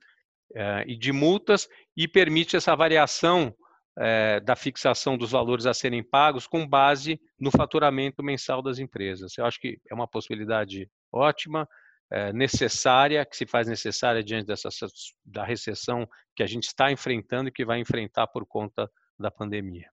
é, 0.54 0.84
e 0.86 0.96
de 0.96 1.12
multas 1.12 1.68
e 1.96 2.06
permite 2.06 2.56
essa 2.56 2.74
variação 2.76 3.54
é, 3.98 4.40
da 4.40 4.56
fixação 4.56 5.18
dos 5.18 5.32
valores 5.32 5.66
a 5.66 5.74
serem 5.74 6.02
pagos 6.02 6.46
com 6.46 6.66
base 6.66 7.20
no 7.38 7.50
faturamento 7.50 8.22
mensal 8.22 8.62
das 8.62 8.78
empresas. 8.78 9.36
Eu 9.36 9.44
acho 9.44 9.60
que 9.60 9.78
é 9.90 9.94
uma 9.94 10.08
possibilidade 10.08 10.88
ótima, 11.12 11.68
necessária, 12.34 13.24
que 13.24 13.34
se 13.34 13.46
faz 13.46 13.66
necessária 13.66 14.22
diante 14.22 14.46
dessa, 14.46 14.68
da 15.24 15.46
recessão 15.46 16.06
que 16.36 16.42
a 16.42 16.46
gente 16.46 16.64
está 16.64 16.92
enfrentando 16.92 17.48
e 17.48 17.52
que 17.52 17.64
vai 17.64 17.80
enfrentar 17.80 18.26
por 18.26 18.44
conta 18.44 18.86
da 19.18 19.30
pandemia. 19.30 19.88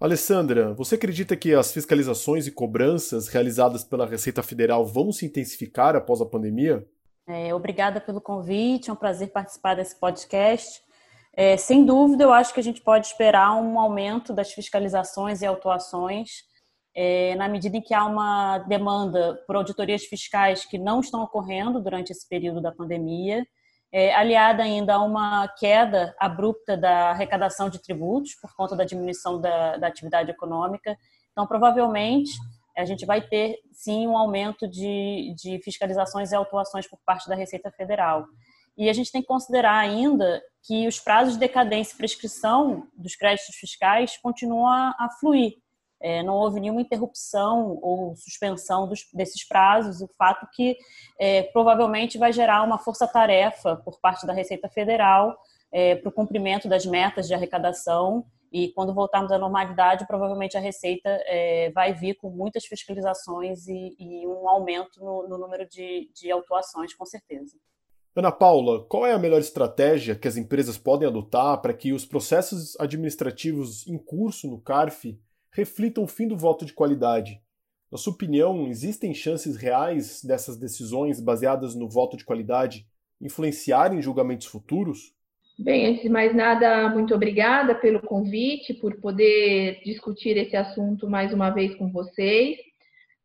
Alessandra, 0.00 0.72
você 0.72 0.94
acredita 0.94 1.36
que 1.36 1.54
as 1.54 1.72
fiscalizações 1.72 2.46
e 2.46 2.50
cobranças 2.50 3.28
realizadas 3.28 3.84
pela 3.84 4.06
Receita 4.06 4.42
Federal 4.42 4.86
vão 4.86 5.12
se 5.12 5.26
intensificar 5.26 5.94
após 5.94 6.22
a 6.22 6.26
pandemia? 6.26 6.88
É, 7.28 7.54
obrigada 7.54 8.00
pelo 8.00 8.18
convite, 8.18 8.88
é 8.88 8.92
um 8.94 8.96
prazer 8.96 9.28
participar 9.30 9.74
desse 9.74 10.00
podcast. 10.00 10.80
É, 11.34 11.54
sem 11.58 11.84
dúvida, 11.84 12.24
eu 12.24 12.32
acho 12.32 12.54
que 12.54 12.60
a 12.60 12.62
gente 12.62 12.80
pode 12.80 13.08
esperar 13.08 13.54
um 13.56 13.78
aumento 13.78 14.32
das 14.32 14.50
fiscalizações 14.52 15.42
e 15.42 15.46
autuações 15.46 16.44
é, 16.94 17.34
na 17.34 17.46
medida 17.46 17.76
em 17.76 17.82
que 17.82 17.92
há 17.92 18.06
uma 18.06 18.56
demanda 18.60 19.38
por 19.46 19.54
auditorias 19.54 20.04
fiscais 20.04 20.64
que 20.64 20.78
não 20.78 21.00
estão 21.00 21.22
ocorrendo 21.22 21.78
durante 21.78 22.10
esse 22.10 22.26
período 22.26 22.62
da 22.62 22.72
pandemia 22.72 23.46
é, 23.92 24.14
aliada 24.14 24.62
ainda 24.62 24.94
a 24.94 25.02
uma 25.02 25.48
queda 25.48 26.14
abrupta 26.18 26.76
da 26.76 27.10
arrecadação 27.10 27.68
de 27.68 27.82
tributos 27.82 28.34
por 28.36 28.54
conta 28.54 28.76
da 28.76 28.84
diminuição 28.84 29.40
da, 29.40 29.76
da 29.76 29.86
atividade 29.88 30.30
econômica. 30.30 30.96
Então, 31.32 31.46
provavelmente, 31.46 32.30
a 32.76 32.84
gente 32.84 33.04
vai 33.04 33.20
ter 33.20 33.58
sim 33.72 34.06
um 34.06 34.16
aumento 34.16 34.68
de, 34.68 35.34
de 35.36 35.60
fiscalizações 35.62 36.30
e 36.30 36.36
autuações 36.36 36.86
por 36.88 36.98
parte 37.04 37.28
da 37.28 37.34
Receita 37.34 37.70
Federal. 37.70 38.26
E 38.76 38.88
a 38.88 38.92
gente 38.92 39.10
tem 39.10 39.20
que 39.20 39.28
considerar 39.28 39.78
ainda 39.78 40.40
que 40.62 40.86
os 40.86 40.98
prazos 40.98 41.34
de 41.34 41.40
decadência 41.40 41.94
e 41.94 41.98
prescrição 41.98 42.86
dos 42.96 43.16
créditos 43.16 43.56
fiscais 43.56 44.16
continuam 44.18 44.66
a, 44.66 45.08
fluir 45.18 45.54
é, 46.00 46.22
não 46.22 46.34
houve 46.34 46.60
nenhuma 46.60 46.80
interrupção 46.80 47.78
ou 47.82 48.16
suspensão 48.16 48.88
dos, 48.88 49.06
desses 49.12 49.46
prazos, 49.46 50.00
o 50.00 50.08
fato 50.16 50.46
que 50.52 50.76
é, 51.18 51.42
provavelmente 51.44 52.16
vai 52.16 52.32
gerar 52.32 52.62
uma 52.62 52.78
força-tarefa 52.78 53.76
por 53.76 54.00
parte 54.00 54.26
da 54.26 54.32
Receita 54.32 54.68
Federal 54.68 55.36
é, 55.72 55.94
para 55.94 56.08
o 56.08 56.12
cumprimento 56.12 56.68
das 56.68 56.86
metas 56.86 57.28
de 57.28 57.34
arrecadação 57.34 58.24
e 58.52 58.68
quando 58.72 58.92
voltarmos 58.92 59.30
à 59.30 59.38
normalidade, 59.38 60.06
provavelmente 60.06 60.56
a 60.56 60.60
Receita 60.60 61.08
é, 61.26 61.70
vai 61.70 61.92
vir 61.92 62.14
com 62.14 62.30
muitas 62.30 62.64
fiscalizações 62.64 63.68
e, 63.68 63.94
e 63.98 64.26
um 64.26 64.48
aumento 64.48 64.98
no, 65.00 65.28
no 65.28 65.38
número 65.38 65.68
de, 65.68 66.10
de 66.12 66.30
autuações, 66.30 66.92
com 66.94 67.04
certeza. 67.04 67.56
Ana 68.16 68.32
Paula, 68.32 68.84
qual 68.86 69.06
é 69.06 69.12
a 69.12 69.18
melhor 69.18 69.38
estratégia 69.38 70.16
que 70.16 70.26
as 70.26 70.36
empresas 70.36 70.76
podem 70.76 71.06
adotar 71.06 71.60
para 71.62 71.72
que 71.72 71.92
os 71.92 72.04
processos 72.04 72.78
administrativos 72.80 73.86
em 73.86 73.96
curso 73.96 74.48
no 74.48 74.60
CARF 74.60 75.16
reflitam 75.52 76.04
o 76.04 76.08
fim 76.08 76.26
do 76.26 76.36
voto 76.36 76.64
de 76.64 76.72
qualidade. 76.72 77.40
Na 77.90 77.98
sua 77.98 78.12
opinião, 78.12 78.68
existem 78.68 79.12
chances 79.12 79.56
reais 79.56 80.22
dessas 80.24 80.56
decisões 80.56 81.20
baseadas 81.20 81.74
no 81.74 81.88
voto 81.88 82.16
de 82.16 82.24
qualidade 82.24 82.86
influenciarem 83.20 84.00
julgamentos 84.00 84.46
futuros? 84.46 85.12
Bem, 85.58 85.86
antes 85.86 86.02
de 86.02 86.08
mais 86.08 86.34
nada, 86.34 86.88
muito 86.88 87.14
obrigada 87.14 87.74
pelo 87.74 88.00
convite, 88.00 88.72
por 88.74 88.98
poder 89.00 89.80
discutir 89.84 90.36
esse 90.36 90.56
assunto 90.56 91.08
mais 91.08 91.34
uma 91.34 91.50
vez 91.50 91.74
com 91.74 91.90
vocês. 91.90 92.56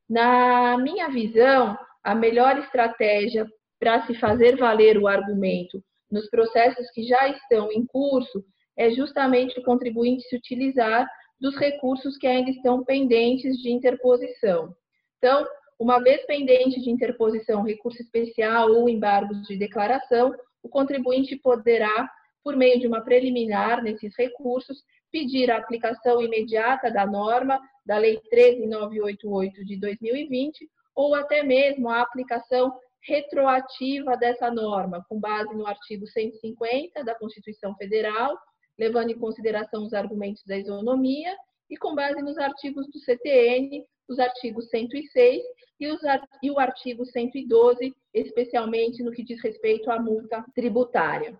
Na 0.10 0.77
minha 0.77 1.10
visão, 1.10 1.77
a 2.03 2.13
melhor 2.13 2.60
estratégia 2.60 3.48
para 3.79 4.05
se 4.05 4.15
fazer 4.15 4.58
valer 4.58 4.98
o 4.98 5.08
argumento 5.08 5.82
nos 6.12 6.29
processos 6.29 6.89
que 6.91 7.03
já 7.03 7.29
estão 7.29 7.72
em 7.72 7.86
curso 7.86 8.44
é 8.77 8.89
justamente 8.91 9.60
o 9.60 9.63
contribuinte 9.63 10.27
se 10.27 10.36
utilizar 10.36 11.08
dos 11.39 11.56
recursos 11.56 12.18
que 12.18 12.27
ainda 12.27 12.50
estão 12.50 12.84
pendentes 12.84 13.58
de 13.58 13.72
interposição. 13.72 14.75
Então, 15.18 15.46
uma 15.77 16.00
vez 16.00 16.25
pendente 16.25 16.82
de 16.82 16.89
interposição 16.89 17.62
recurso 17.62 18.01
especial 18.01 18.72
ou 18.72 18.88
embargos 18.88 19.42
de 19.44 19.58
declaração, 19.58 20.34
o 20.63 20.70
contribuinte 20.70 21.36
poderá, 21.36 22.10
por 22.44 22.56
meio 22.56 22.80
de 22.80 22.88
uma 22.88 23.01
preliminar 23.01 23.84
nesses 23.84 24.15
recursos, 24.18 24.84
pedir 25.12 25.51
a 25.51 25.58
aplicação 25.58 26.22
imediata 26.22 26.92
da 26.92 27.06
norma 27.06 27.60
da 27.86 27.98
Lei 27.98 28.20
13988 28.30 29.63
de 29.63 29.80
2020 29.80 30.70
ou 30.96 31.13
até 31.13 31.44
mesmo 31.44 31.89
a 31.89 32.01
aplicação 32.01 32.74
retroativa 33.01 34.18
dessa 34.18 34.50
norma, 34.50 35.06
com 35.08 35.20
base 35.20 35.54
no 35.54 35.68
artigo 35.68 36.08
150 36.08 37.04
da 37.04 37.13
Constituição 37.13 37.75
Federal 37.75 38.36
levando 38.77 39.12
em 39.12 39.20
consideração 39.20 39.84
os 39.84 39.94
argumentos 39.94 40.44
da 40.46 40.58
isonomia 40.58 41.36
e 41.70 41.77
com 41.77 41.96
base 41.96 42.22
nos 42.22 42.38
artigos 42.38 42.88
do 42.88 43.00
CTN, 43.00 43.86
os 44.08 44.20
artigos 44.20 44.70
106 44.70 45.44
e, 45.79 45.88
os, 45.88 46.01
e 46.41 46.51
o 46.51 46.60
artigo 46.60 47.05
112, 47.05 47.94
especialmente 48.13 49.03
no 49.03 49.12
que 49.12 49.24
diz 49.24 49.41
respeito 49.41 49.89
à 49.89 50.00
multa 50.00 50.46
tributária. 50.53 51.39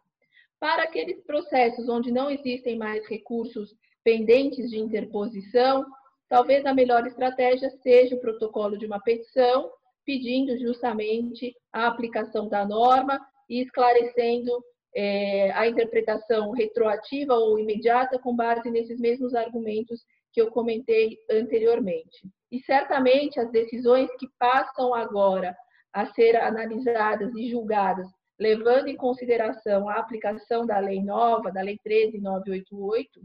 Para 0.60 0.84
aqueles 0.84 1.22
processos 1.24 1.88
onde 1.90 2.12
não 2.12 2.30
existem 2.30 2.78
mais 2.78 3.06
recursos 3.08 3.76
pendentes 4.04 4.70
de 4.70 4.80
interposição, 4.80 5.86
talvez 6.30 6.66
a 6.66 6.74
melhor 6.74 7.06
estratégia 7.06 7.70
seja 7.82 8.16
o 8.16 8.22
protocolo 8.22 8.78
de 8.78 8.86
uma 8.86 9.00
petição, 9.00 9.72
pedindo 10.06 10.58
justamente 10.58 11.56
a 11.74 11.88
aplicação 11.88 12.48
da 12.48 12.66
norma 12.66 13.20
e 13.50 13.62
esclarecendo 13.62 14.64
é, 14.96 15.52
a 15.52 15.68
interpretação 15.68 16.52
retroativa 16.52 17.34
ou 17.34 17.60
imediata 17.60 18.18
com 18.18 18.36
base 18.36 18.70
nesses 18.72 19.00
mesmos 19.00 19.36
argumentos 19.36 20.06
que 20.32 20.42
eu 20.42 20.50
comentei 20.50 21.18
anteriormente. 21.30 22.30
E 22.52 22.60
certamente 22.62 23.40
as 23.40 23.52
decisões 23.52 24.10
que 24.18 24.28
passam 24.40 24.94
agora 24.94 25.56
a 25.94 26.06
ser 26.08 26.38
analisadas 26.38 27.34
e 27.36 27.50
julgadas, 27.50 28.08
levando 28.40 28.88
em 28.88 28.96
consideração 28.96 29.90
a 29.90 29.96
aplicação 29.96 30.66
da 30.66 30.80
lei 30.80 31.02
nova, 31.02 31.52
da 31.52 31.62
lei 31.62 31.78
13988, 31.84 33.22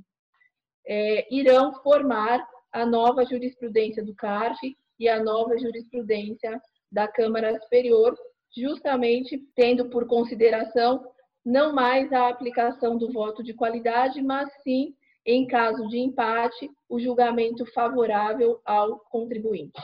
é, 0.86 1.34
irão 1.34 1.72
formar 1.82 2.44
a 2.72 2.86
nova 2.86 3.24
jurisprudência 3.24 4.04
do 4.04 4.14
CARF 4.14 4.76
e 4.98 5.08
a 5.08 5.22
nova 5.22 5.58
jurisprudência 5.58 6.60
da 6.90 7.06
Câmara 7.06 7.58
Superior, 7.60 8.16
justamente 8.56 9.38
tendo 9.54 9.88
por 9.88 10.06
consideração 10.06 11.04
não 11.44 11.73
mais 11.73 12.12
a 12.12 12.28
aplicação 12.28 12.97
do 12.97 13.12
voto 13.12 13.42
de 13.42 13.54
qualidade, 13.54 14.23
mas 14.23 14.50
sim, 14.62 14.94
em 15.25 15.47
caso 15.47 15.87
de 15.88 15.99
empate, 15.99 16.70
o 16.88 16.99
julgamento 16.99 17.64
favorável 17.73 18.61
ao 18.64 18.99
contribuinte. 18.99 19.80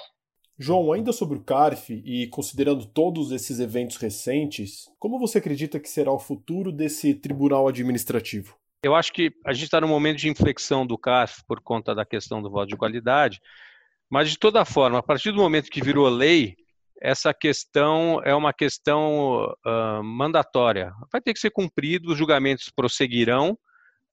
João, 0.59 0.91
ainda 0.91 1.13
sobre 1.13 1.37
o 1.37 1.43
CARF 1.43 2.03
e 2.05 2.29
considerando 2.29 2.87
todos 2.87 3.31
esses 3.31 3.61
eventos 3.61 3.99
recentes, 3.99 4.91
como 4.99 5.19
você 5.19 5.37
acredita 5.39 5.79
que 5.79 5.89
será 5.89 6.11
o 6.11 6.19
futuro 6.19 6.73
desse 6.73 7.15
tribunal 7.15 7.69
administrativo? 7.69 8.57
Eu 8.83 8.95
acho 8.95 9.13
que 9.13 9.33
a 9.45 9.53
gente 9.53 9.65
está 9.65 9.81
no 9.81 9.89
momento 9.89 10.19
de 10.19 10.31
inflexão 10.31 10.87
do 10.87 10.97
CARF 10.97 11.43
por 11.47 11.61
conta 11.61 11.95
da 11.95 12.07
questão 12.07 12.41
do 12.41 12.51
voto 12.51 12.69
de 12.69 12.77
qualidade, 12.77 13.41
mas 14.09 14.31
de 14.31 14.39
toda 14.39 14.65
forma, 14.65 14.99
a 14.99 15.03
partir 15.03 15.31
do 15.31 15.39
momento 15.39 15.71
que 15.71 15.83
virou 15.83 16.09
lei, 16.09 16.57
essa 17.01 17.35
questão 17.35 18.21
é 18.25 18.35
uma 18.35 18.53
questão 18.53 19.55
uh, 19.67 20.03
mandatória. 20.03 20.93
Vai 21.13 21.21
ter 21.21 21.35
que 21.35 21.41
ser 21.41 21.51
cumprido, 21.51 22.11
os 22.11 22.19
julgamentos 22.19 22.71
prosseguirão. 22.75 23.59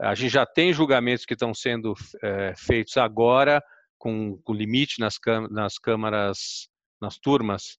A 0.02 0.16
gente 0.16 0.32
já 0.32 0.46
tem 0.46 0.74
julgamentos 0.74 1.26
que 1.26 1.34
estão 1.34 1.54
sendo 1.54 1.94
é, 2.22 2.54
feitos 2.58 2.98
agora, 2.98 3.64
com, 3.98 4.38
com 4.44 4.54
limite 4.54 5.00
nas, 5.00 5.18
nas 5.50 5.78
câmaras, 5.78 6.68
nas 7.02 7.18
turmas 7.18 7.78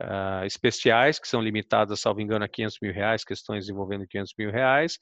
uh, 0.00 0.44
especiais, 0.46 1.18
que 1.18 1.28
são 1.28 1.42
limitadas, 1.42 2.00
salvo 2.00 2.20
engano, 2.20 2.44
a 2.44 2.48
500 2.48 2.78
mil 2.80 2.92
reais, 2.94 3.24
questões 3.24 3.68
envolvendo 3.68 4.06
500 4.06 4.32
mil 4.38 4.50
reais. 4.50 4.96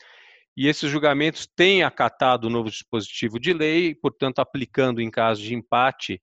E 0.56 0.66
esses 0.66 0.90
julgamentos 0.90 1.46
têm 1.54 1.84
acatado 1.84 2.46
o 2.46 2.50
novo 2.50 2.70
dispositivo 2.70 3.38
de 3.38 3.52
lei, 3.52 3.94
portanto, 3.94 4.40
aplicando 4.40 5.00
em 5.00 5.10
caso 5.10 5.40
de 5.40 5.54
empate 5.54 6.20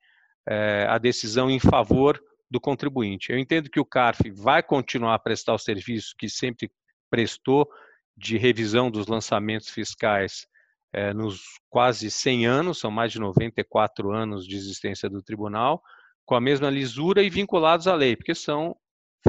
uh, 0.49 0.89
a 0.89 0.97
decisão 0.97 1.49
em 1.49 1.59
favor 1.59 2.19
do 2.55 2.61
contribuinte. 2.61 3.33
Eu 3.33 3.37
entendo 3.37 3.69
que 3.69 3.81
o 3.81 3.85
CARF 3.85 4.31
vai 4.31 4.63
continuar 4.63 5.15
a 5.15 5.19
prestar 5.19 5.53
o 5.53 5.59
serviço 5.59 6.15
que 6.17 6.29
sempre 6.29 6.71
prestou 7.09 7.69
de 8.15 8.37
revisão 8.37 8.89
dos 8.89 9.07
lançamentos 9.07 9.69
fiscais 9.69 10.47
é, 10.93 11.13
nos 11.13 11.41
quase 11.69 12.09
100 12.09 12.47
anos, 12.47 12.79
são 12.79 12.89
mais 12.89 13.11
de 13.11 13.19
94 13.19 14.09
anos 14.13 14.47
de 14.47 14.55
existência 14.55 15.09
do 15.09 15.21
tribunal, 15.21 15.83
com 16.25 16.33
a 16.33 16.39
mesma 16.39 16.69
lisura 16.69 17.21
e 17.21 17.29
vinculados 17.29 17.87
à 17.87 17.93
lei, 17.93 18.15
porque 18.15 18.33
são 18.33 18.73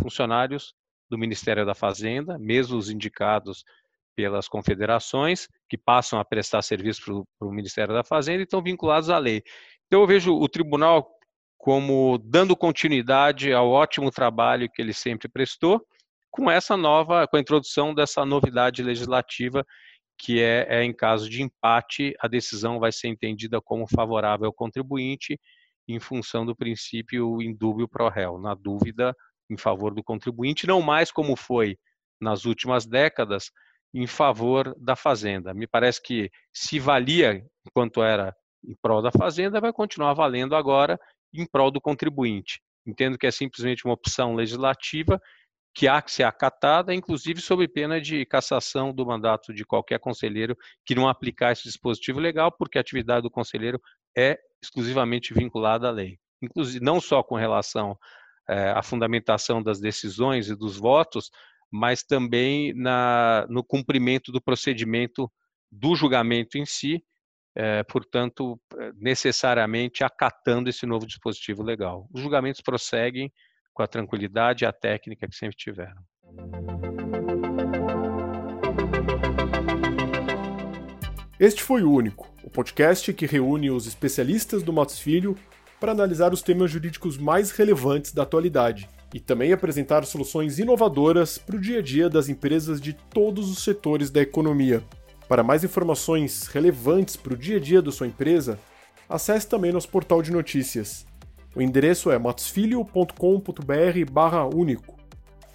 funcionários 0.00 0.72
do 1.10 1.18
Ministério 1.18 1.66
da 1.66 1.74
Fazenda, 1.74 2.38
mesmo 2.38 2.78
os 2.78 2.88
indicados 2.88 3.64
pelas 4.14 4.46
confederações, 4.46 5.48
que 5.68 5.76
passam 5.76 6.20
a 6.20 6.24
prestar 6.24 6.62
serviço 6.62 7.26
para 7.36 7.48
o 7.48 7.52
Ministério 7.52 7.92
da 7.92 8.04
Fazenda 8.04 8.38
e 8.38 8.44
estão 8.44 8.62
vinculados 8.62 9.10
à 9.10 9.18
lei. 9.18 9.42
Então, 9.86 10.00
eu 10.00 10.06
vejo 10.06 10.32
o 10.32 10.48
tribunal 10.48 11.15
como 11.58 12.18
dando 12.18 12.56
continuidade 12.56 13.52
ao 13.52 13.68
ótimo 13.68 14.10
trabalho 14.10 14.70
que 14.70 14.80
ele 14.80 14.92
sempre 14.92 15.28
prestou, 15.28 15.84
com 16.30 16.50
essa 16.50 16.76
nova, 16.76 17.26
com 17.26 17.36
a 17.36 17.40
introdução 17.40 17.94
dessa 17.94 18.24
novidade 18.24 18.82
legislativa, 18.82 19.64
que 20.18 20.40
é, 20.40 20.66
é 20.68 20.84
em 20.84 20.92
caso 20.92 21.28
de 21.28 21.42
empate, 21.42 22.14
a 22.20 22.28
decisão 22.28 22.78
vai 22.78 22.92
ser 22.92 23.08
entendida 23.08 23.60
como 23.60 23.86
favorável 23.86 24.46
ao 24.46 24.52
contribuinte 24.52 25.38
em 25.88 25.98
função 25.98 26.44
do 26.44 26.54
princípio 26.54 27.40
indúbio 27.40 27.88
pro 27.88 28.08
réu, 28.08 28.38
na 28.38 28.54
dúvida 28.54 29.14
em 29.48 29.56
favor 29.56 29.94
do 29.94 30.02
contribuinte, 30.02 30.66
não 30.66 30.82
mais 30.82 31.10
como 31.10 31.36
foi 31.36 31.78
nas 32.20 32.44
últimas 32.44 32.86
décadas 32.86 33.50
em 33.94 34.06
favor 34.06 34.74
da 34.78 34.96
fazenda. 34.96 35.54
Me 35.54 35.66
parece 35.66 36.02
que 36.02 36.30
se 36.52 36.78
valia 36.78 37.42
enquanto 37.66 38.02
era 38.02 38.34
em 38.64 38.74
prol 38.82 39.00
da 39.00 39.12
fazenda, 39.12 39.60
vai 39.60 39.72
continuar 39.72 40.12
valendo 40.14 40.56
agora 40.56 40.98
em 41.40 41.46
prol 41.46 41.70
do 41.70 41.80
contribuinte. 41.80 42.60
Entendo 42.86 43.18
que 43.18 43.26
é 43.26 43.30
simplesmente 43.30 43.84
uma 43.84 43.94
opção 43.94 44.34
legislativa 44.34 45.20
que 45.74 45.86
há 45.86 46.00
que 46.00 46.10
ser 46.10 46.22
acatada, 46.22 46.94
inclusive 46.94 47.38
sob 47.40 47.68
pena 47.68 48.00
de 48.00 48.24
cassação 48.24 48.94
do 48.94 49.04
mandato 49.04 49.52
de 49.52 49.62
qualquer 49.62 49.98
conselheiro 49.98 50.56
que 50.86 50.94
não 50.94 51.06
aplicar 51.06 51.52
esse 51.52 51.64
dispositivo 51.64 52.18
legal, 52.18 52.50
porque 52.50 52.78
a 52.78 52.80
atividade 52.80 53.22
do 53.22 53.30
conselheiro 53.30 53.78
é 54.16 54.38
exclusivamente 54.62 55.34
vinculada 55.34 55.88
à 55.88 55.90
lei. 55.90 56.18
Inclusive, 56.40 56.82
não 56.82 56.98
só 56.98 57.22
com 57.22 57.34
relação 57.34 57.94
é, 58.48 58.70
à 58.70 58.82
fundamentação 58.82 59.62
das 59.62 59.78
decisões 59.78 60.48
e 60.48 60.56
dos 60.56 60.78
votos, 60.78 61.30
mas 61.70 62.02
também 62.02 62.72
na, 62.72 63.46
no 63.50 63.62
cumprimento 63.62 64.32
do 64.32 64.40
procedimento 64.40 65.30
do 65.70 65.94
julgamento 65.94 66.56
em 66.56 66.64
si, 66.64 67.04
é, 67.56 67.82
portanto, 67.84 68.60
necessariamente 68.94 70.04
acatando 70.04 70.68
esse 70.68 70.84
novo 70.84 71.06
dispositivo 71.06 71.62
legal. 71.62 72.06
Os 72.12 72.20
julgamentos 72.20 72.60
prosseguem 72.60 73.32
com 73.72 73.82
a 73.82 73.86
tranquilidade 73.86 74.64
e 74.64 74.66
a 74.66 74.72
técnica 74.72 75.26
que 75.26 75.34
sempre 75.34 75.56
tiveram. 75.56 76.02
Este 81.40 81.62
foi 81.62 81.82
o 81.82 81.90
Único, 81.90 82.30
o 82.42 82.50
podcast 82.50 83.12
que 83.12 83.26
reúne 83.26 83.70
os 83.70 83.86
especialistas 83.86 84.62
do 84.62 84.72
Matos 84.72 84.98
Filho 84.98 85.36
para 85.80 85.92
analisar 85.92 86.32
os 86.32 86.42
temas 86.42 86.70
jurídicos 86.70 87.16
mais 87.16 87.50
relevantes 87.50 88.12
da 88.12 88.22
atualidade 88.22 88.88
e 89.14 89.20
também 89.20 89.52
apresentar 89.52 90.04
soluções 90.04 90.58
inovadoras 90.58 91.38
para 91.38 91.56
o 91.56 91.60
dia 91.60 91.78
a 91.78 91.82
dia 91.82 92.08
das 92.08 92.28
empresas 92.28 92.80
de 92.80 92.92
todos 92.92 93.50
os 93.50 93.62
setores 93.62 94.10
da 94.10 94.20
economia. 94.20 94.82
Para 95.28 95.42
mais 95.42 95.64
informações 95.64 96.46
relevantes 96.46 97.16
para 97.16 97.34
o 97.34 97.36
dia 97.36 97.56
a 97.56 97.60
dia 97.60 97.82
da 97.82 97.90
sua 97.90 98.06
empresa, 98.06 98.60
acesse 99.08 99.48
também 99.48 99.72
nosso 99.72 99.88
portal 99.88 100.22
de 100.22 100.30
notícias. 100.30 101.04
O 101.54 101.62
endereço 101.62 102.10
é 102.10 102.18
matosfilho.com.br/único. 102.18 104.96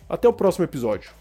Até 0.09 0.27
o 0.27 0.33
próximo 0.33 0.65
episódio. 0.65 1.20